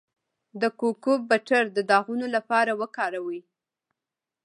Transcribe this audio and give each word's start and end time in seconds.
د 0.61 0.63
کوکو 0.79 1.13
بټر 1.29 1.63
د 1.75 1.77
داغونو 1.91 2.27
لپاره 2.35 2.71
وکاروئ 2.81 3.41